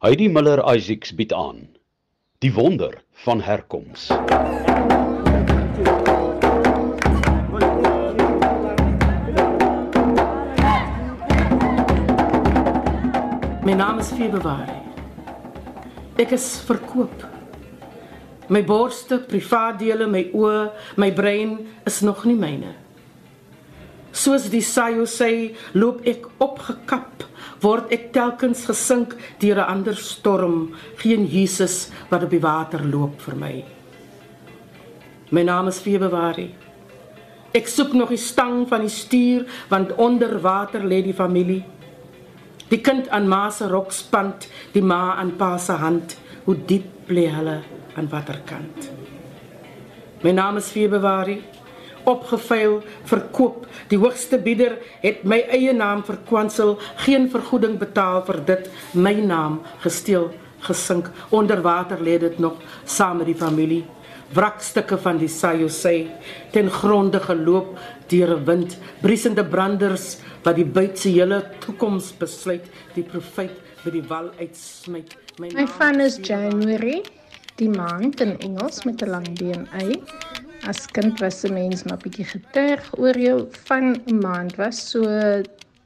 [0.00, 1.58] Heidi Miller Isaacs bied aan
[2.38, 4.06] Die wonder van herkoms.
[13.60, 14.80] My naam is Februarie.
[16.16, 17.28] Ek is verkoop.
[18.48, 22.72] My borste, privaatdele, my oë, my brein is nog nie myne.
[24.16, 27.28] Soos die Sayo sê, loop ek opgekap,
[27.60, 33.20] word ek telkens gesink deur 'n ander storm, geen Jesus wat op die water loop
[33.20, 33.64] vir my.
[35.30, 36.54] My naam is Februarie.
[37.54, 41.64] Ek soek nog die stang van die stuur want onder water lê die familie.
[42.68, 47.26] Die kind aan ma se rokspand, die ma aan pa se hand, hoe diep lê
[47.26, 47.62] hulle
[47.96, 48.90] aan waterkant.
[50.22, 51.42] My naam is Februarie,
[52.10, 53.66] opgeveil, verkoop.
[53.88, 59.60] Die hoogste bieder het my eie naam verkwansel, geen vergoeding betaal vir dit, my naam
[59.84, 60.30] gesteel,
[60.66, 61.10] gesink.
[61.30, 63.84] Onder water lê dit nog saam met die familie.
[64.30, 66.06] Wrakstukke van die Sayo sê
[66.54, 72.64] ten gronde geloop deur 'n wind, briesende branders wat die buit se hele toekoms besluit,
[72.94, 75.16] die profeet by die wal uitsmyt.
[75.38, 77.02] My van is January,
[77.56, 79.98] die maand in Engels met 'n lang been y.
[80.68, 85.02] As kind was 'n mens maar bietjie geterg oor jou van 'n maand was so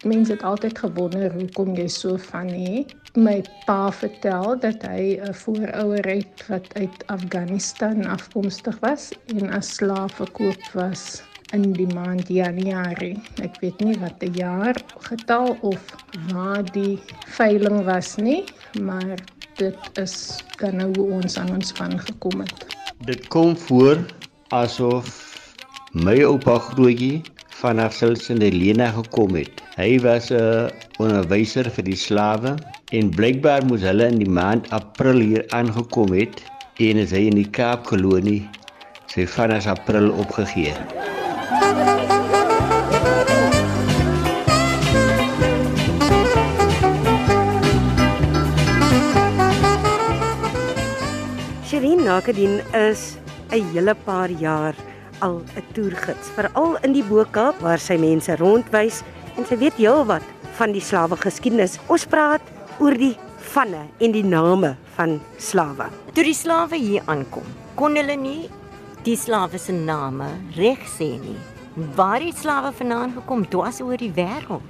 [0.05, 2.87] mense het altyd gewonder hoekom jy so van nie.
[3.15, 9.75] My pa vertel dat hy 'n voorouer het wat uit Afghanistan afkomstig was en as
[9.75, 11.23] slaaf verkoop was
[11.53, 13.23] in die maand Januarie.
[13.43, 15.81] Ek weet nie wat die jaar getal of
[16.33, 18.45] waar die veiling was nie,
[18.83, 19.19] maar
[19.57, 22.67] dit is dan nou hoe ons aan ons van gekom het.
[23.07, 24.03] Dit kom voor
[24.55, 25.07] asof
[26.07, 27.23] my oupa grootjie
[27.59, 29.63] vanaf Silsende Lena gekom het.
[29.75, 30.71] Hy was 'n
[31.03, 32.55] onderwyser vir die slawe
[32.93, 36.43] en blykbaar moes hulle in die maand April hier aangekom het
[36.79, 38.47] en is hy in die Kaap kolonie
[39.11, 40.75] sy vanaf April opgegee.
[51.67, 53.24] Sherin Nakadien is
[53.55, 54.75] 'n hele paar jaar
[55.21, 59.03] al 'n toergids, veral in die Boekap waar sy mense rondwys
[59.37, 60.23] en sy weet heelwat
[60.59, 61.79] van die slawe geskiedenis.
[61.89, 62.43] Ons praat
[62.79, 63.17] oor die
[63.55, 65.89] vanne en die name van slawe.
[66.15, 68.51] Toe die slawe hier aankom, kon hulle nie
[69.05, 71.39] die slawe se name reg sê nie.
[71.97, 73.47] Waar het slawe vandaan gekom?
[73.51, 74.63] Dwas oor die wêreld.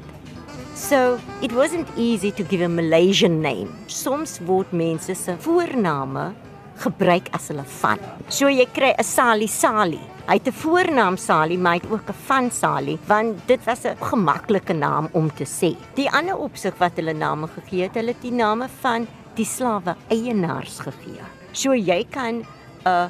[0.74, 3.68] So, it wasn't easy to give a Malaysian name.
[3.86, 6.32] Soms word mense se voorname
[6.76, 7.98] gebruik as hulle van.
[8.28, 10.00] So jy kry 'n Sali Sali.
[10.26, 13.84] Hy het 'n voornaam Sali, maar hy het ook 'n van Sali, want dit was
[13.84, 15.76] 'n gemaklike naam om te sê.
[15.94, 19.96] Die ander opsig wat hulle name gegee het, hulle het die name van die slawe
[20.08, 21.22] eienaars gegee.
[21.52, 22.46] So jy kan 'n
[22.86, 23.06] uh,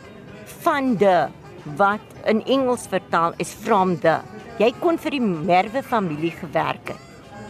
[0.62, 1.28] van de
[1.76, 4.20] wat in Engels vertaal is from the.
[4.58, 7.00] Jy kon vir die Merwe familie gewerk het.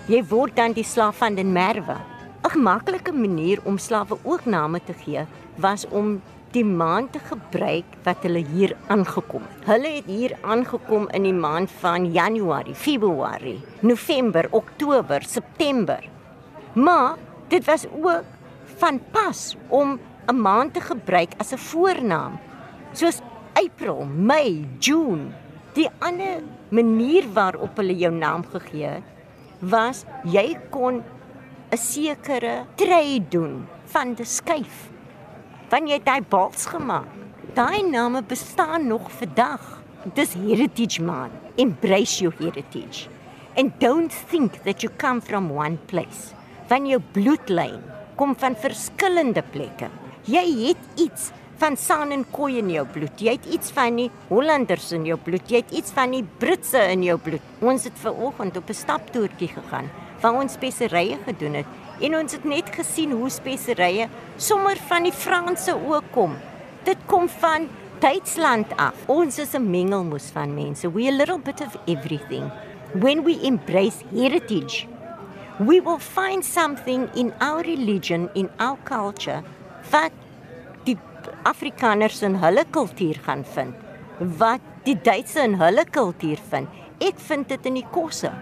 [0.07, 1.97] Jy word dan die slaaf van den Merwe.
[2.45, 5.25] 'n Gemaklike manier om slawe ook name te gee
[5.57, 6.21] was om
[6.53, 9.65] die maand te gebruik wat hulle hier aangekom het.
[9.67, 16.05] Hulle het hier aangekom in die maand van Januarie, Februarie, November, Oktober, September.
[16.73, 17.17] Maar
[17.49, 18.29] dit was ook
[18.77, 22.39] van pas om 'n maand te gebruik as 'n voornaam.
[22.93, 23.21] Soos
[23.53, 25.33] April, Mei, June.
[25.73, 29.03] Die ander manier waarop hulle jou naam gegee het,
[29.59, 31.03] was jy kon
[31.75, 33.55] 'n sekere trade doen
[33.91, 34.75] van die skuif
[35.73, 37.09] wanneer jy daai bals gemaak.
[37.57, 39.63] Daai name bestaan nog vandag.
[40.15, 41.33] Dis heritage man.
[41.59, 43.09] Embrace your heritage.
[43.59, 46.31] And don't think that you come from one place.
[46.71, 47.83] Van jou bloedlyn
[48.15, 49.91] kom van verskillende plekke.
[50.31, 53.19] Jy het iets van San en Kooi in jou bloed.
[53.19, 55.51] Jy het iets van die Hollanders in jou bloed.
[55.51, 57.53] Jy het iets van die Britse in jou bloed.
[57.67, 59.91] Ons het ver oggend op 'n staptoertjie gegaan
[60.25, 64.09] waar ons speserye gedoen het en ons het net gesien hoe speserye
[64.41, 66.33] sommer van die Franse ook kom.
[66.89, 67.69] Dit kom van
[68.01, 68.97] Duitsland af.
[69.07, 70.93] Ons is 'n mengelmoes van mense.
[70.93, 72.51] We a little bit of everything.
[72.95, 74.87] When we embrace heritage,
[75.59, 79.43] we will find something in our religion, in our culture,
[79.91, 80.11] wat
[80.85, 80.99] die
[81.43, 83.75] Afrikaners in hulle kultuur gaan vind,
[84.39, 86.69] wat die Duitse in hulle kultuur vind.
[86.99, 88.33] Ek vind dit in die kosse.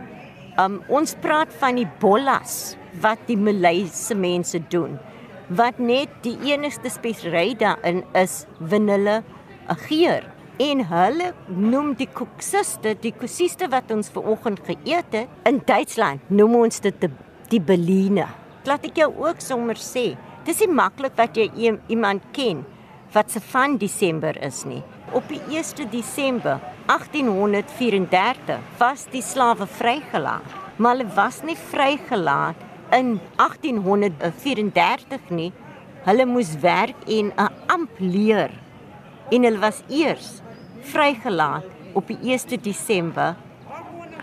[0.60, 4.98] Um ons praat van die bollas wat die Malayse mense doen.
[5.48, 9.22] Wat net die enigste spesery daarin is vanille
[9.88, 10.26] geur
[10.60, 16.20] en hulle noem die koksiste, die kosiste wat ons ver oggend geëet het in Duitsland,
[16.28, 17.10] noem ons dit die,
[17.48, 18.28] die Berliner.
[18.68, 20.12] Laat ek jou ook sommer sê,
[20.42, 22.64] Dis nie maklik wat jy iemand ken
[23.14, 24.80] wat se van Desember is nie.
[25.14, 30.42] Op die 1 Desember 1834 was die slawe vrygelaat,
[30.76, 32.56] maar hulle was nie vrygelaat
[32.92, 35.52] in 1834 nie.
[36.02, 38.50] Hulle moes werk en 'n amp leer.
[39.30, 40.40] En hulle was eers
[40.80, 43.36] vrygelaat op die 1 Desember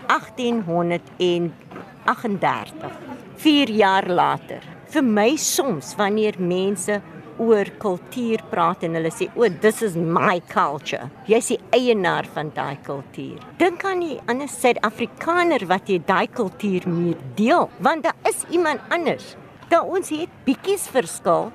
[0.06, 2.90] 1838.
[3.36, 4.62] 4 jaar later.
[4.90, 7.00] Vir my soms wanneer mense
[7.40, 11.08] oor kultuur praat en hulle sê o, oh, this is my culture.
[11.30, 13.40] Jy is die eienaar van daai kultuur.
[13.60, 18.84] Dink aan die ander Suid-Afrikaner wat jy daai kultuur mee deel, want daar is iemand
[18.92, 19.34] anders.
[19.72, 21.50] Daar ons het bietjies verskil,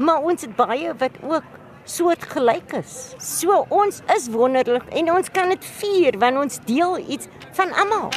[0.00, 1.46] maar ons het baie wat ook
[1.90, 3.14] soortgelyk is.
[3.22, 8.10] So ons is wonderlik en ons kan dit vier want ons deel iets van almal.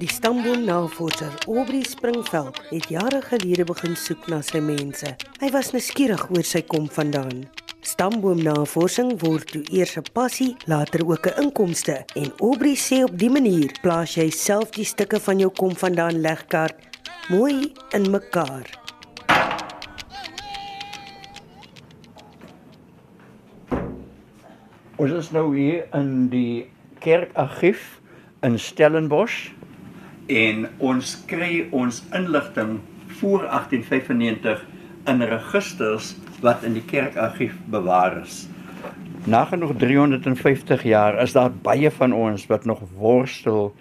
[0.00, 5.10] Die stamboomnavorser Aubrey Springveld het jare gelede begin soek na sy mense.
[5.42, 7.42] Hy was nuuskierig oor sy kom vandaan.
[7.84, 13.28] Stamboomnavorsing word toe eers 'n passie, later ook 'n inkomste en Aubrey sê op die
[13.28, 16.76] manier plaas jy self die stukke van jou kom vandaan legkaart
[17.28, 18.64] mooi in mekaar.
[24.96, 26.70] Ons is nou hier in die
[27.00, 28.00] kerkargief
[28.40, 29.59] in Stellenbosch
[30.30, 32.78] en ons kry ons inligting
[33.18, 34.62] voor 1895
[35.10, 38.46] in registers wat in die kerkargief bewaar is.
[39.28, 43.74] Nagenoeg 350 jaar is daar baie van ons wat nog worstel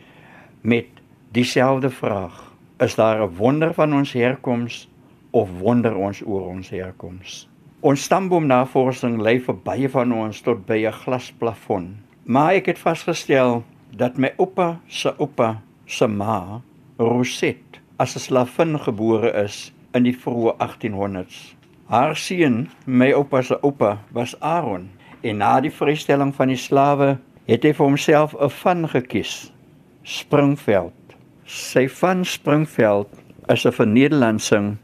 [0.62, 0.90] met
[1.32, 2.36] dieselfde vraag.
[2.80, 4.90] Is daar 'n wonder van ons herkoms
[5.32, 7.48] of wonder ons oor ons herkoms?
[7.80, 11.98] Ons stamboomnavorsing lei vir baie van ons tot by 'n glasplafon.
[12.24, 13.64] Maar ek het vasgestel
[13.96, 16.62] dat my oupa se oupa se ma,
[17.00, 21.56] Roset, as 'n slavin gebore is in die vroeë 1800s.
[21.90, 24.90] Haar seun, my oupa se oupa, was Aaron
[25.24, 27.18] en na die vrystelling van die slawe
[27.50, 29.52] het hy vir homself 'n van gekies,
[30.04, 30.94] Springveld.
[31.46, 33.10] Sy van Springveld
[33.48, 34.78] is 'n vernederlandsing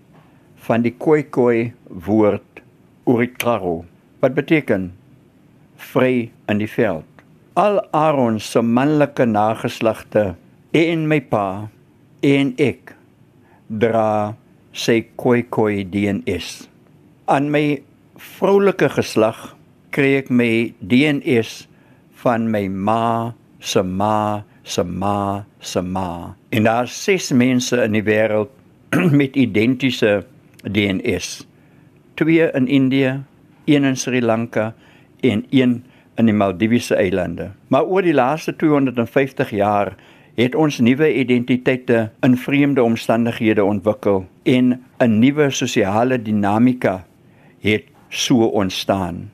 [0.55, 2.61] van die Khoikhoi woord
[3.07, 3.85] Uriklaro
[4.19, 4.93] wat beteken
[5.75, 7.05] vry in die veld.
[7.53, 10.35] Al Aaron se manlike nageslagte
[10.75, 11.69] en my pa
[12.27, 12.91] en ek
[13.69, 14.35] dra
[14.75, 16.49] sy koi koi DNS.
[17.31, 17.79] Aan my
[18.19, 19.53] vroulike geslag
[19.95, 21.53] kry ek my DNS
[22.25, 23.05] van my ma
[23.63, 26.35] se ma se ma se ma.
[26.51, 28.51] En daar is ses mense in die wêreld
[29.19, 30.25] met identiese
[30.67, 31.29] DNS.
[32.19, 33.21] Twee in Indië,
[33.65, 34.73] een in Sri Lanka
[35.23, 35.83] en een
[36.19, 37.53] in die Maldiwiese eilande.
[37.67, 39.95] Maar oor die laaste 250 jaar
[40.35, 47.05] het ons nuwe identiteite in vreemde omstandighede ontwikkel en 'n nuwe sosiale dinamika
[47.59, 49.31] het so ontstaan.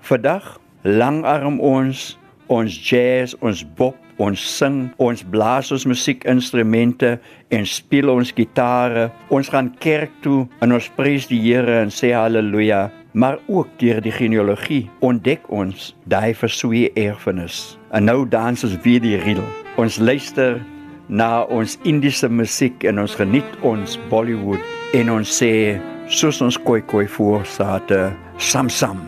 [0.00, 8.12] Vandag langarm ons ons jazz, ons bop, ons sing, ons blaas ons musiekinstrumente en speel
[8.12, 9.10] ons gitare.
[9.28, 12.90] Ons gaan kerk toe en ons prys die Here en sê haleluja.
[13.12, 17.78] Maar ook deur die genealogie ontdek ons daai verswee erfenis.
[17.92, 19.63] En nou dans ons weer die riedel.
[19.76, 20.60] Ons luister
[21.08, 26.80] na ons Indiese musiek en ons geniet ons Bollywood en ons sê soos ons koi
[26.86, 28.04] koi voor sate
[28.38, 29.02] sam sam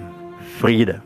[0.58, 1.05] vrede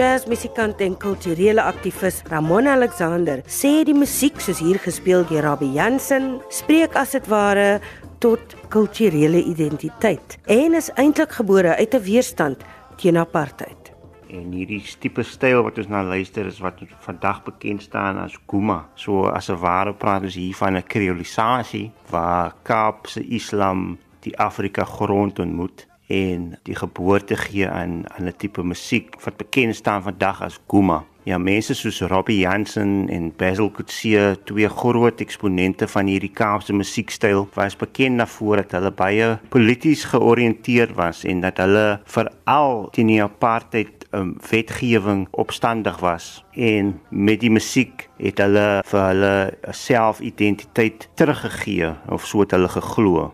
[0.00, 5.68] jazz musikant en kulturele aktivis Ramon Alexander sê die musiek soos hier gespeel deur Rabbi
[5.74, 7.82] Jansen spreek as dit ware
[8.24, 12.64] tot kulturele identiteit en is eintlik gebore uit 'n weerstand
[12.96, 13.92] teen apartheid.
[14.30, 18.88] En hierdie tipe styl wat ons na luister is wat vandag bekend staan as Guma.
[18.94, 24.84] So as 'n ware praat ons hier van 'n kreolisasie waar Kaapse Islam die Afrika
[24.84, 30.42] grond ontmoet en die geboorte gee aan aan 'n tipe musiek wat bekend staan vandag
[30.42, 31.04] as Guma.
[31.22, 37.48] Ja, mense soos Robbie Jansen en Basil Coetzee, twee groot eksponente van hierdie Kaapse musiekstyl,
[37.54, 43.22] was bekend daarvoor dat hulle baie polities georiënteerd was en dat hulle veral teen die
[43.22, 49.34] apartheid um, wetgewing opstandig was en met die musiek het hulle vir hulle
[49.76, 53.30] selfidentiteit teruggegee of so het hulle geglo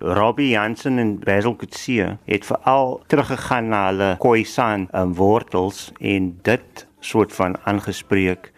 [0.00, 6.86] Robbie Jansen en Basil Coetzee het veral teruggegaan na hulle Khoisan um, wortels en dit
[7.00, 8.52] soort van aangespreek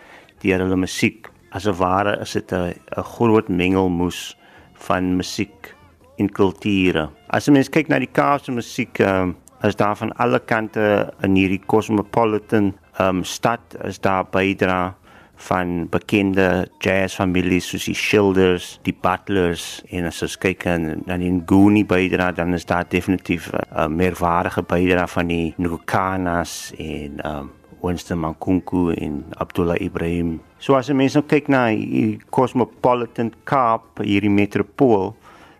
[0.45, 1.29] deur hulle musiek.
[1.51, 2.75] As 'n ware is dit 'n
[3.17, 4.37] groot mengelmoes
[4.75, 5.75] van musiek
[6.19, 7.09] en kulture.
[7.29, 11.35] As 'n mens kyk na die Kaapse musiek, um, is daar van alle kante in
[11.35, 14.95] hierdie cosmopolitan um, stad is daar bydra
[15.41, 21.43] van bekende jazzfamilies soos die Shoulders, die Butlers en as ons kyk aan dan in
[21.49, 27.51] Goonie bydra dan is daar definitief 'n uh, meerwaardige bydra van die Nukanas en um,
[27.83, 30.41] Winston Mankunku en Abdullah Ibrahim.
[30.59, 35.15] So as mense nou kyk na die cosmopolitan Kaap, hierdie metropool,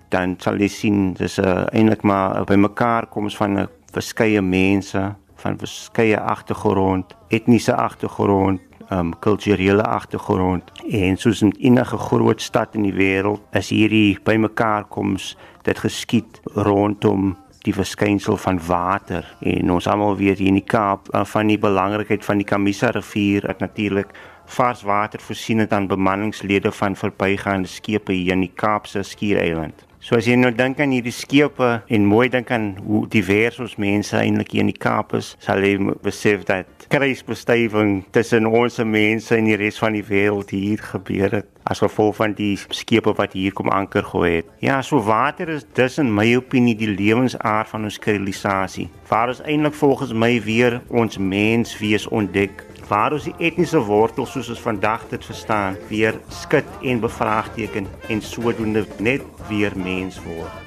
[0.09, 4.43] dan sal jy sien dis 'n uh, eintlik maar by mekaar koms van 'n verskeie
[4.43, 12.75] mense van verskeie agtergrond, etniese agtergrond, um kulturele agtergrond en soos in enige groot stad
[12.75, 19.71] in die wêreld is hierdie bymekaar koms dit geskied rondom die verskynsel van water en
[19.71, 23.45] ons almal weet hier in die Kaap uh, van die belangrikheid van die Kamisa rivier
[23.47, 24.15] wat natuurlik
[24.51, 29.87] vars water voorsien het aan bemanningslede van verbygaande skepe hier in die Kaapse skiereiland.
[30.11, 33.77] So as jy nou dink aan hierdie skepe en mooi dink aan hoe divers ons
[33.79, 39.37] mense eintlik hier in die Kaap is, sal jy besef dat kruisbestuiving tussen ons mense
[39.39, 43.37] en die res van die wêreld hier gebeur het as gevolg van die skepe wat
[43.39, 44.49] hier kom anker gooi het.
[44.59, 48.89] Ja, so water is dus in my opinie die lewensaard van ons sivilisasie.
[49.07, 54.33] Waar ons eintlik volgens my weer ons mens wees ontdek waar ons die etniese wortels
[54.35, 60.67] soos ons vandag dit verstaan weer skud en bevraagteken en sodoende net weer mens word.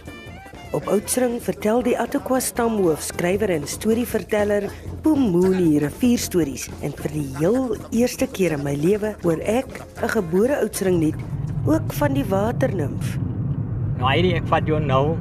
[0.74, 4.70] Op Oudtsring vertel die Atokwa stamhoof, skrywer en storieverteller
[5.06, 10.58] Pumuli rivierstories en vir die heel eerste keer in my lewe hoor ek 'n gebore
[10.64, 11.20] Oudtsring lied
[11.68, 13.20] ook van die waternimf.
[14.00, 15.18] Nou hierdie ek vat jou nou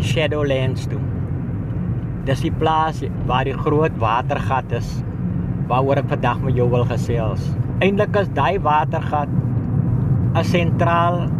[0.00, 1.00] Shadowlands toe.
[2.24, 5.02] Dis die plaas waar die groot watergat is
[5.68, 7.44] waaroor ek vandag met jou wil gesels.
[7.80, 9.30] Eindelik is daai watergat
[10.34, 11.30] 'n sentraal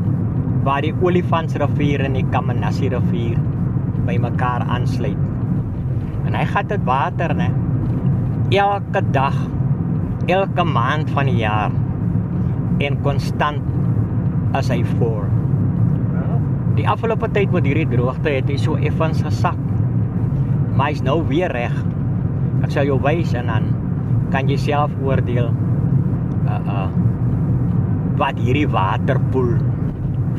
[0.65, 3.37] waar die Olifantsrivier en die Kamanassie rivier
[4.07, 5.19] bymekaar aansluit.
[6.25, 7.51] En hy gat dit water, né?
[8.51, 9.37] Elke dag,
[10.27, 11.71] elke maand van die jaar
[12.79, 13.61] en konstant
[14.53, 15.29] as hy voor.
[16.75, 19.59] Die afgelope tyd met hierdie droogte het hy so effens gesak.
[20.75, 21.75] Maar hy's nou weer reg.
[22.65, 23.69] Ek sal jou wys en dan
[24.35, 25.53] kan jy self oordeel
[26.51, 26.89] uh uh
[28.19, 29.53] wat hierdie waterpoel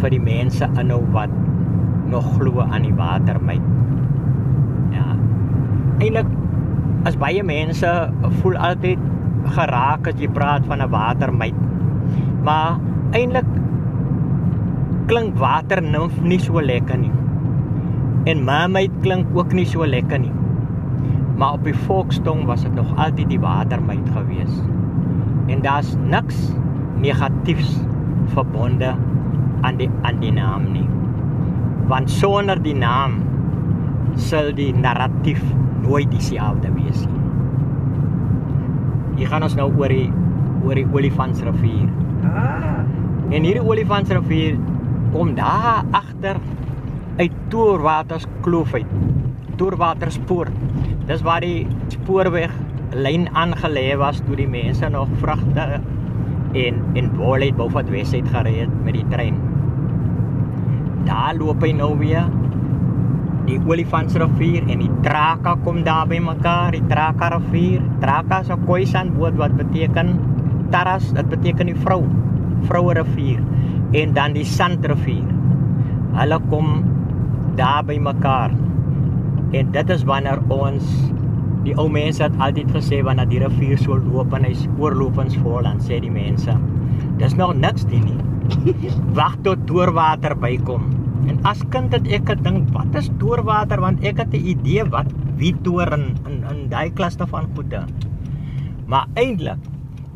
[0.02, 1.32] vir die mense inhou wat
[2.12, 3.64] nog glo aan die watermyt.
[4.96, 5.16] Ja.
[6.04, 6.30] Eilik
[7.10, 7.92] as baie mense
[8.40, 9.02] voel altyd
[9.58, 11.60] geraak as jy praat van 'n watermyt.
[12.48, 12.80] Maar
[13.12, 13.50] eintlik
[15.12, 17.16] klink water nimf nie so lekker nie.
[18.32, 20.36] En mermaid klink ook nie so lekker nie
[21.36, 24.62] maar op die volkstong was dit nog altyd die watermeid gewees.
[25.52, 26.52] En daar's niks
[27.00, 27.80] negatiefs
[28.34, 28.96] verbonde
[29.62, 30.88] aan die aan die naam nie.
[31.88, 33.20] Want sonder die naam
[34.16, 35.44] sal die narratief
[35.82, 37.24] nooit dieselfde wees nie.
[39.16, 40.12] Hier gaan ons nou oor die
[40.66, 41.92] oor die Olifantsrivier.
[42.26, 42.82] Ah.
[43.30, 44.58] En hierdie Olifantsrivier
[45.14, 46.40] kom daar agter
[47.18, 48.90] uit Toorwaters kloof uit.
[49.58, 50.52] Toorwaterspoort
[51.06, 52.54] Dis waar die spoorweg
[52.98, 55.82] lyn aangelê was toe die mense nog vragte
[56.56, 59.38] en en wol het bo van Wesheid gery het met die trein.
[61.06, 62.26] Daar loop hy nou weer
[63.46, 67.84] die Olifantsrivier en die Traka kom daar by mekaar, die Traka rivier.
[68.02, 70.18] Traka is 'n Khoisan woord wat beteken
[70.72, 72.04] Taras, dit beteken die vrou,
[72.66, 73.40] vroue rivier
[73.94, 75.30] en dan die Sandrivier.
[76.14, 76.84] Hulle kom
[77.56, 78.65] daar by mekaar.
[79.56, 80.88] En dit is wanneer ons
[81.66, 85.64] die ou mense het altyd gesê wanneer die rivier so loop en hy's oorlopends vol
[85.66, 86.54] dan sê die mense
[87.20, 88.20] dis nog niks die nie.
[89.18, 90.90] Wag tot doorwater bykom.
[91.32, 95.10] En as kind het ek gedink wat is doorwater want ek het 'n idee wat
[95.40, 97.86] wie toer in in, in daai klaste van goede.
[98.86, 99.72] Maar eintlik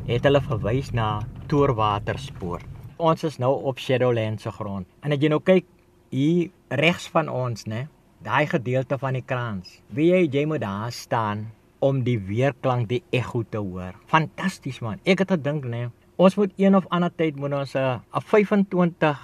[0.05, 2.65] het hulle verwys na Toorwaterspoort.
[2.97, 4.85] Ons is nou op Shadowland se grond.
[5.01, 5.65] En as jy nou kyk
[6.09, 7.87] hier regs van ons, né?
[8.23, 9.79] Daai gedeelte van die krans.
[9.95, 11.47] Wie jy jy moet daar staan
[11.79, 13.95] om die weerklank die ekko te hoor.
[14.11, 14.99] Fantasties man.
[15.05, 18.21] Ek het gedink nê, nee, ons moet een of ander tyd moet ons 'n 'n
[18.21, 19.19] 25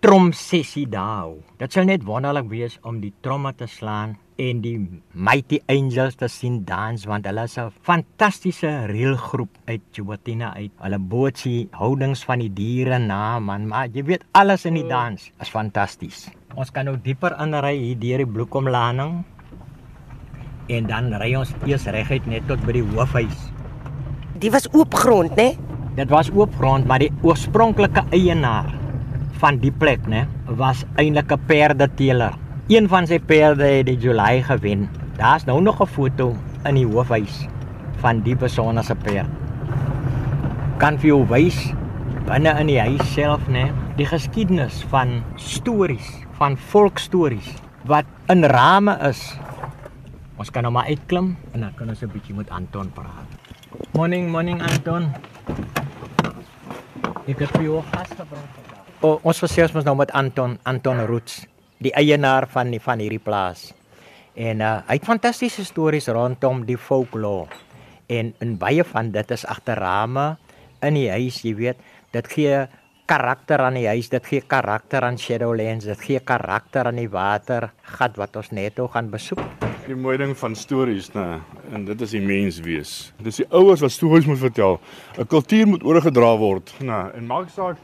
[0.00, 1.42] trom sessie daar hou.
[1.58, 4.76] Dit sal net wonderlik wees om die tromme te slaan en die
[5.12, 10.72] Mighty Angels te sien dans want hulle is 'n fantastiese reelgroep uit Jobatina uit.
[10.80, 15.30] Hulle bootsie houdings van die diere na man, maar jy weet alles in die dans
[15.40, 16.28] is fantasties.
[16.54, 19.24] Ons kan nou dieper inry hier deur die Bloekomlaning.
[20.68, 23.52] En dan ry ons eers reguit net tot by die hoofhuis.
[24.38, 25.56] Die was oop grond, né?
[25.96, 28.74] Dit was oop grond, maar die oorspronklike eienaar
[29.40, 32.45] van die plek, né, was eintlik 'n perdeteeler.
[32.66, 34.88] Een van sy perde het die July gewen.
[35.14, 37.46] Daar's nou nog 'n foto in die hoofhuis
[37.96, 39.30] van die persoon se perd.
[40.76, 41.72] Kan vir jou wys
[42.26, 47.54] binne in die huis self, né, die geskiedenis van stories, van volkstories
[47.84, 49.38] wat in rame is.
[50.36, 53.28] Ons kan nou maar uitklim en dan kan ons 'n bietjie met Anton praat.
[53.92, 55.12] Morning, morning Anton.
[57.26, 58.84] Ek het vir jou gas gebring vandag.
[59.00, 61.46] O, ons gesels mos nou met Anton, Anton Roots,
[61.82, 63.70] die eienaar van die van hierdie plaas.
[64.36, 67.52] En uh, hy het fantastiese stories rondom die folklore.
[68.12, 70.36] En in baie van dit is agter rame
[70.84, 71.80] in die huis, jy weet,
[72.14, 72.66] dit gee
[73.06, 77.70] karakter aan die huis, dit gee karakter aan Shadowlands, dit gee karakter aan die water
[77.96, 79.42] gat wat ons net toe gaan besoek.
[79.86, 81.26] Die mooi ding van stories, nê,
[81.74, 82.94] en dit is die mens wees.
[83.22, 84.80] Dis die ouers wat stories moet vertel.
[85.16, 87.78] 'n Kultuur moet oorgedra word, nê, en maak saak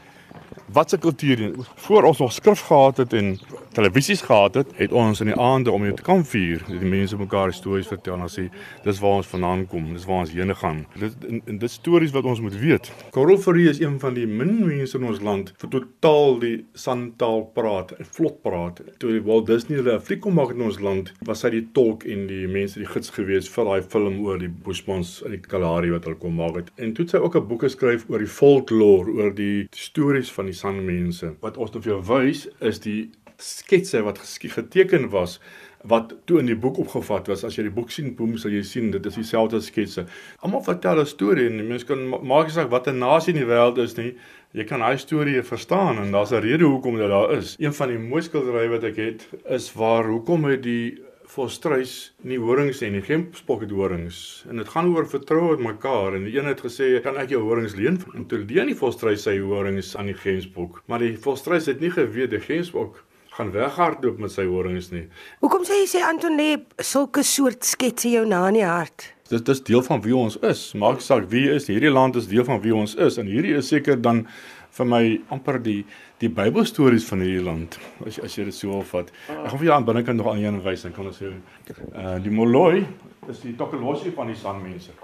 [0.73, 3.39] wat se kultuur voor ons nog skrif gehad het en
[3.73, 7.17] televisies gehad het, het ons in die aande om dit te kan vier, die mense
[7.17, 8.47] mekaar stories vertel en sê
[8.85, 10.83] dis waar ons vandaan kom, dis waar ons heen gaan.
[10.99, 12.89] Dit en, en dit stories wat ons moet weet.
[13.15, 17.45] Karel Fourie is een van die min mense in ons land vir totaal die santaal
[17.57, 18.81] praat, vlot praat.
[19.01, 21.67] Toe die Walt Disney hulle 'n fliek kom maak in ons land, was hy die
[21.73, 25.41] tolk en die mense die gids gewees vir daai film oor die Bushmans in die
[25.41, 26.71] Kalahari wat hulle kom maak het.
[26.77, 30.45] En toe het sy ook 'n boek geskryf oor die folklore, oor die stories van
[30.45, 31.35] die sanmense.
[31.43, 35.39] Wat ons vir jou wys is die sketse wat geteken was
[35.83, 37.43] wat toe in die boek opgevat was.
[37.43, 40.05] As jy die boek sien, boem sal jy sien dit is dieselfde sketse.
[40.39, 43.97] Almal vertel 'n storie en mense kan maak saak watter nasie in die wêreld is
[43.97, 44.15] nie.
[44.53, 47.55] Jy kan daai storie verstaan en daar's 'n rede hoekom dit daar is.
[47.59, 50.99] Een van die mooiste skilderye wat ek het is waar hoekom het die
[51.33, 51.93] volstruis
[52.29, 54.17] nie horings en die gemspok het horings
[54.49, 57.41] en dit gaan oor vertroue met mekaar en die een het gesê kan ek jou
[57.47, 61.71] horings leen en toe leen die volstruis sy horings aan die gemspok maar die volstruis
[61.71, 63.01] het nie geweet die gemspok
[63.33, 65.07] gaan weghardloop met sy horings nie.
[65.41, 66.51] Hoekom sê jy sê Anton lê
[66.85, 69.09] sulke soort sketse jou na in die hart?
[69.31, 70.61] Dit is deel van wie ons is.
[70.77, 73.71] Maak saak wie is, hierdie land is deel van wie ons is en hierdie is
[73.73, 74.27] seker dan
[74.73, 75.83] vir my amper die
[76.23, 79.11] die Bybelstories van hierdie land as as jy dit so opvat.
[79.29, 82.17] Ek gaan vir jou aan binnekant nog aan een wys dan kan ons sê uh
[82.23, 82.85] die Moloi
[83.29, 84.95] is die Tokolossie van die Sanmense.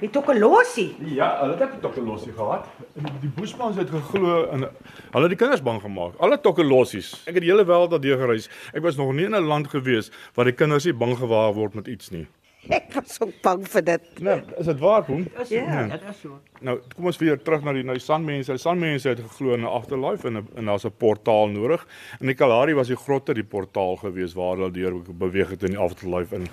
[0.00, 0.94] Die Tokolossie.
[1.12, 2.66] Ja, hulle het 'n Tokolossie gehad.
[2.96, 4.64] En die Bushmans het geglo in
[5.12, 6.14] hulle het die kinders bang gemaak.
[6.18, 7.12] Alle Tokolossies.
[7.26, 8.48] Ek het die hele wêreld daardeur gereis.
[8.72, 11.74] Ek was nog nie in 'n land gewees waar die kinders nie bang gewaar word
[11.74, 12.26] met iets nie.
[12.68, 14.08] Ek was so bang vir dit.
[14.20, 15.24] Nee, is dit waar, Boom?
[15.48, 16.36] Ja, dit is so.
[16.60, 18.52] Nou, kom ons weer terug na die na die sanmense.
[18.52, 21.86] Die sanmense het geglo in 'n afterlife en 'n en daar's 'n portaal nodig.
[22.20, 25.70] In die Kalahari was die grotte die portaal gewees waar hulle deur beweeg het in
[25.70, 26.48] die afterlife in.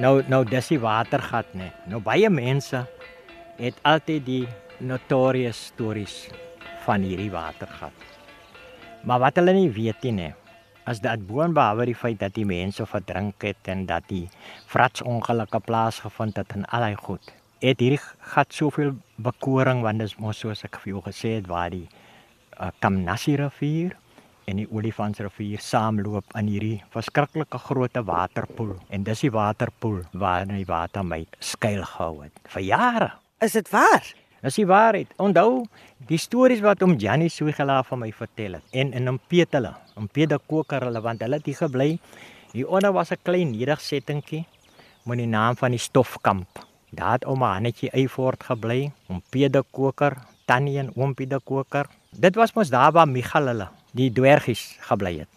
[0.00, 1.70] Nou nou dis die watergat nê.
[1.86, 2.86] Nou baie mense
[3.56, 6.28] het altyd die notorious stories
[6.84, 8.11] van hierdie watergat.
[9.02, 10.30] Maar wat hulle nie weet nie,
[10.86, 14.28] as dit boonbehalwe die feit dat die mense verdrink het en dat die
[14.70, 17.32] vratsongelukke plaasgevind het en al daai goed.
[17.62, 18.00] Het hierdie
[18.34, 22.70] gat soveel bekoring want dis mos soos ek vir jou gesê het waar die uh,
[22.82, 23.96] Kamnassi rivier
[24.50, 30.66] en die Olifantsrivier saamloop in hierdie verskriklike groot waterpoel en dis die waterpoel waar die
[30.66, 33.14] water my skuil gehou het vir jare.
[33.42, 34.14] Is dit waar?
[34.42, 35.10] Dis die waarheid.
[35.22, 35.62] Onthou
[36.08, 40.08] die stories wat om Jannie Soegela van my vertel het en in hom Petele, om
[40.10, 41.90] Pede Koker hulle want hulle het hier gebly.
[42.50, 44.44] Hier onder was 'n klein nedersettingkie
[45.06, 46.66] met die naam van die stofkamp.
[46.90, 51.86] Daar het ouma Hannetjie Eyfort gebly, om Pede Koker, Tannie en oom Pede Koker.
[52.10, 55.28] Dit was mos daar waar Michal hulle die dwergies gebly het.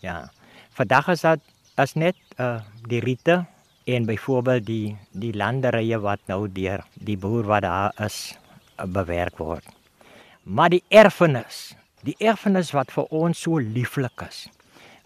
[0.00, 0.30] Ja.
[0.70, 1.40] Vandag is dit
[1.76, 3.44] as net uh die riete
[3.84, 8.38] en byvoorbeeld die die landerye wat nou deur die boer wat daar is
[8.84, 9.64] bewerk word.
[10.44, 11.74] Maar die erfenis,
[12.06, 14.46] die erfenis wat vir ons so lieflik is,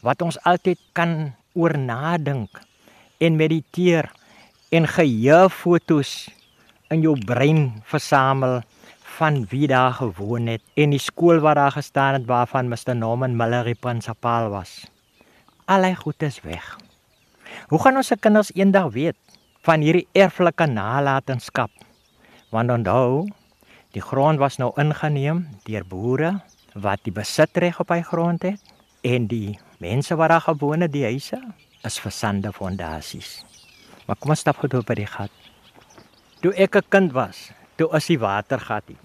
[0.05, 2.61] wat ons altyd kan oor nadink
[3.21, 4.11] en mediteer
[4.71, 6.29] en geheue fotos
[6.91, 8.61] in jou brein versamel
[9.21, 13.37] van wie daar gewoon het en die skool waar daar gestaan het waarvan Mr Norman
[13.37, 14.87] Miller die prinsipaal was.
[15.65, 16.79] Allei goed is weg.
[17.69, 19.17] Hoe gaan ons se kinders eendag weet
[19.67, 21.71] van hierdie erflike nalatenskap?
[22.51, 23.29] Want onthou,
[23.95, 26.33] die grond was nou ingeneem deur boere
[26.75, 28.61] wat die besitreg op hy grond het
[29.03, 31.41] en die mense wat daar gewoon het, die huise,
[31.85, 33.41] is versande fondasies.
[34.07, 35.33] Maar kom ons stap gou op by die gat.
[36.43, 39.05] Toe ek 'n kind was, toe is die watergat hier.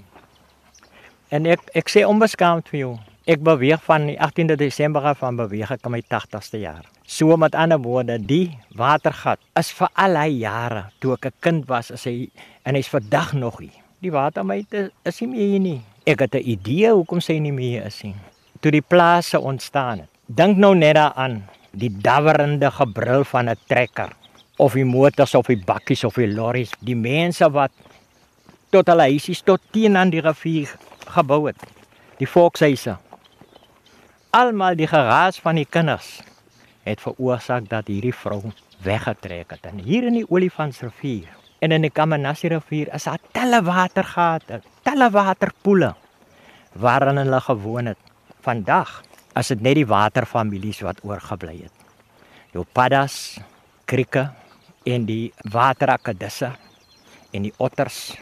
[1.30, 5.36] En ek ek sê onbeskaamd vir jou, ek beweeg van die 18de Desember af van
[5.36, 6.86] beweeg ek in my 80ste jaar.
[7.06, 11.68] So met ander woorde, die watergat is vir al hy jare toe ek 'n kind
[11.68, 12.30] was, is hy
[12.64, 13.85] en hy's vandag nog hier.
[14.06, 15.80] Die watermyt is nie meer hier nie.
[16.06, 18.14] Ek het 'n idee hoekom sy nie meer is nie.
[18.62, 20.10] Toe die plase ontstaan het.
[20.28, 21.42] Dink nou net daaraan,
[21.72, 24.14] die dawerende gebrul van 'n trekker
[24.58, 27.72] of die motors of die bakkies of die lorries, die mense wat
[28.70, 30.70] tot hulle huisies tot teen aan die rivier
[31.08, 31.58] gebou het.
[32.18, 32.98] Die volkshuise.
[34.30, 36.22] Almal die geraas van die kinders
[36.84, 39.66] het veroorsaak dat hierdie vrou weggetrek het.
[39.66, 45.10] En hier in die Olifantsrivier en in die Kamanassie rivier is daar talle watergate, talle
[45.10, 45.96] waterpoele
[46.78, 48.12] waarin hulle gewoon het.
[48.46, 49.00] Vandag
[49.40, 51.74] is dit net die waterfamilies wat oorgebly het.
[52.54, 53.40] Jou paddas,
[53.90, 54.28] krieke
[54.86, 56.52] en die waterakkedisse
[57.34, 58.14] en die otters.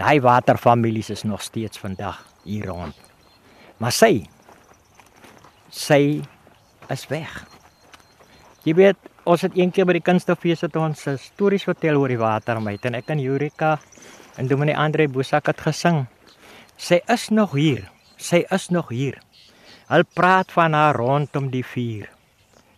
[0.00, 2.96] Daai waterfamilies is nog steeds vandag hier rond.
[3.76, 4.24] Maar sy
[5.68, 6.22] sy
[6.88, 7.44] is weg.
[8.66, 8.98] Jy weet,
[9.30, 13.12] ons het eendag by die kunstefees het ons stories vertel oor die watermyt en ek
[13.14, 13.76] en Jurika
[14.42, 16.00] en Dominee Andre Bosak het gesing.
[16.74, 17.84] Sy is nog hier.
[18.18, 19.20] Sy is nog hier.
[19.86, 22.10] Hulle praat van haar rondom die vuur.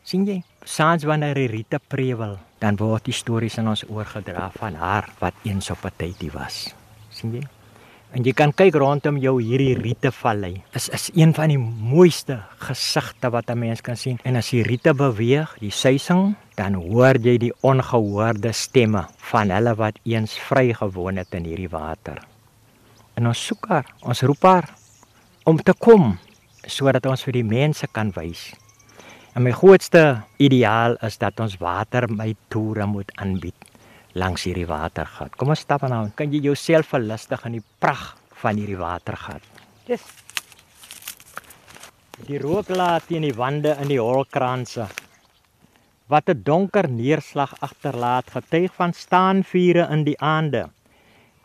[0.05, 0.42] sien jy?
[0.64, 5.35] Saans wanneer die riete prewel, dan word die stories in ons oorgedra van haar wat
[5.44, 6.74] eens op 'n tydjie was.
[7.11, 7.58] sien jy?
[8.16, 10.62] En jy kan kyk rondom jou hierdie riete vallei.
[10.77, 14.18] Is is een van die mooiste gesigte wat 'n mens kan sien.
[14.25, 19.75] En as die riete beweeg, die suising, dan hoor jy die ongehoorde stemme van hulle
[19.75, 22.25] wat eens vry gewoon het in hierdie water.
[23.14, 24.68] En ons soek haar, ons roep haar
[25.44, 26.18] om te kom
[26.66, 28.55] sodat ons vir die mense kan wys.
[29.35, 33.67] En my grootste ideaal is dat ons water my toere moet aanbied
[34.18, 35.37] langs hierdie watergat.
[35.38, 36.04] Kom ons stap aan nou.
[36.18, 39.44] Kan jy jouself verlustig in die pragt van hierdie watergat?
[39.87, 40.04] Dis
[42.26, 44.88] die rook laat teen die wande in die holkranse.
[46.11, 50.70] Wat 'n donker neerslag agterlaat, getuig van staanvure in die aande.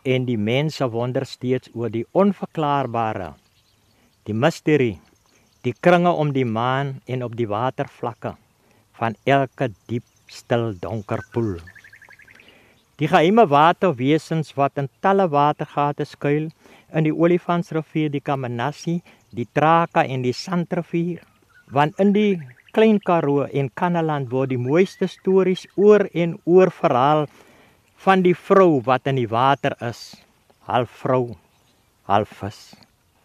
[0.04, 3.34] En die mense wonder steeds oor die onverklaarbare.
[4.24, 5.00] Die misterie,
[5.62, 8.36] die kringe om die maan en op die watervlakke
[8.92, 11.60] van elke diep stil donker poel.
[13.02, 16.50] Die geheime waterwesens wat in talle watergate skuil
[16.94, 19.00] in die Olifantsrivier, die Kamanassie,
[19.34, 21.24] die Traka en die Sandrivier.
[21.74, 22.38] Want in die
[22.74, 27.26] Klein Karoo en Kannaland word die mooiste stories oor en oor verhaal
[28.04, 30.14] van die vrou wat in die water is,
[30.70, 31.36] half vrou,
[32.10, 32.74] half vis.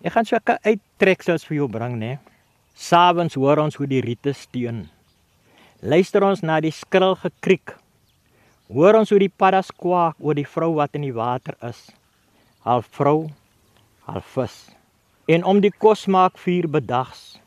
[0.01, 2.17] Ek gaan so 'n uittreksels vir jou bring, né?
[2.73, 4.89] Savens hoor ons hoe die riete steun.
[5.81, 7.78] Luister ons na die skril gekriek.
[8.69, 11.87] Hoor ons hoe die paddas kwak oor die vrou wat in die water is.
[12.61, 13.31] Half vrou,
[14.05, 14.57] half vis.
[15.25, 17.39] En om die kos maak vuur bedags.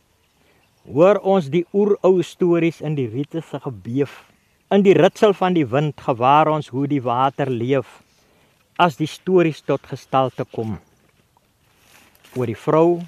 [0.82, 4.16] Hoor ons die oerou stories in die riete se gebeef.
[4.74, 8.00] In die ritsel van die wind gewaar ons hoe die water leef
[8.82, 10.74] as die stories tot gestalte kom.
[12.34, 12.98] Oor die vrou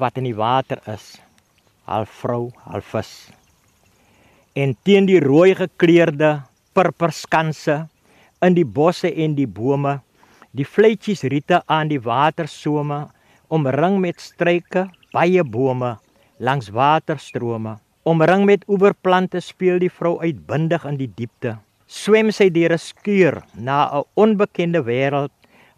[0.00, 1.20] wat in die water is,
[1.86, 3.28] half vrou, half vis.
[4.58, 6.40] En teen die rooi gekleurde
[6.80, 7.82] purperskanse
[8.40, 9.98] in die bosse en die bome,
[10.56, 13.02] die vletjies riete aan die watersome
[13.52, 15.98] omring met struike, baie bome
[16.40, 17.76] langs waterstrome.
[18.08, 21.58] Omring met oeverplante speel die vrou uitbundig in die diepte.
[21.84, 25.34] Swem sy deur 'n skuur na 'n onbekende wêreld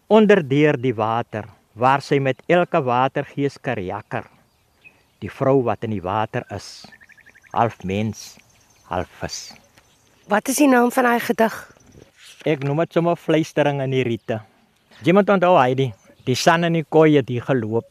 [0.09, 4.25] onder deur die water waar sy met elke watergees karjakker.
[5.19, 6.87] Die vrou wat in die water is,
[7.53, 8.39] half mens,
[8.87, 9.62] half vis.
[10.31, 11.55] Wat is die naam van daai gedig?
[12.47, 14.41] Ek noem dit sommer fluistering in die riete.
[15.07, 15.89] Jy moet onthou Heidi,
[16.27, 17.89] die son in die kooi het hier geloop.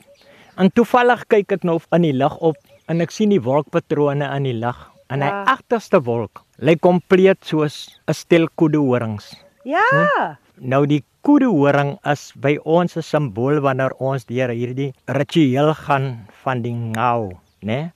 [0.60, 2.58] En toevallig kyk ek nou in die lug op
[2.92, 4.80] en ek sien die wolkpatrone in die lug.
[5.12, 5.44] En hy Ja.
[5.48, 9.36] agterste wolk lyk kompleet soos 'n stel koedoorings.
[9.66, 9.84] Ja.
[9.92, 10.36] Hm?
[10.70, 16.62] Nou die koedohoring is by ons 'n simbool wanneer ons deur hierdie ritueel gaan van
[16.62, 17.92] die ngau, né?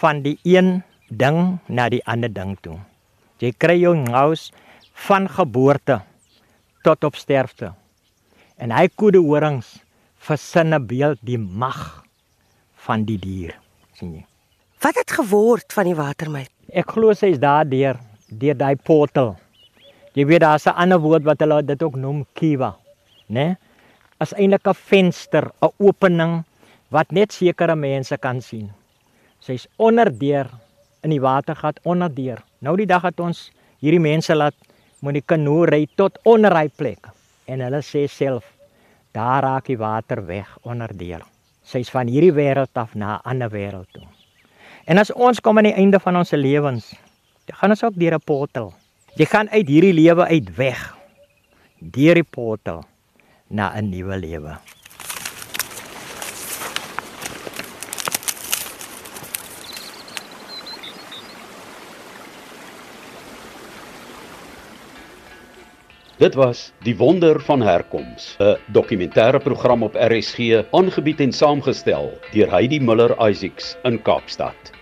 [0.00, 2.78] Van die een ding na die ander ding toe.
[3.44, 4.48] Jy kry jou ngaus
[5.04, 5.98] van geboorte
[6.84, 7.74] tot op sterfte.
[8.56, 9.74] En hy koedehorings
[10.24, 12.04] versinne beeld die mag
[12.86, 13.52] van die dier,
[13.98, 14.24] sien jy?
[14.84, 16.50] Wat het geword van die watermeid?
[16.72, 19.34] Ek glo sy is daardeur deur daai portal.
[20.16, 22.76] Jy weet daar's 'n ander woord wat hulle dit ook noem kiwa,
[23.28, 23.56] né?
[24.20, 26.44] As eintlik 'n venster, 'n opening
[26.90, 28.70] wat net sekere mense kan sien.
[29.40, 30.48] Sy's onderdeur
[31.04, 32.40] in die watergat onderdeur.
[32.64, 33.50] Nou die dag het ons
[33.84, 34.56] hierdie mense laat
[35.04, 37.10] moet die kanoe ry tot onder hy plek
[37.46, 38.48] en hulle sê self
[39.14, 41.22] daar raak die water weg onderdeur.
[41.64, 44.04] Sy's van hierdie wêreld af na 'n ander wêreld toe.
[44.86, 46.94] En as ons kom aan die einde van ons lewens,
[47.48, 48.72] gaan ons ook deur 'n portal.
[49.16, 50.96] Jy gaan uit hierdie lewe uit weg.
[51.78, 52.84] Deur die portal
[53.48, 54.58] na 'n nuwe lewe.
[66.24, 72.50] Dit was Die Wonder van Herkoms, 'n dokumentêre program op RSG, aangebied en saamgestel deur
[72.50, 74.72] Heidi Miller Isaacs in Kaapstad.